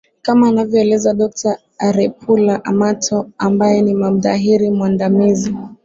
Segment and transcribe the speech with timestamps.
[0.25, 5.55] kama anavyoeleza dokta arupela mato ambaye ni mhadhiri mwandamizi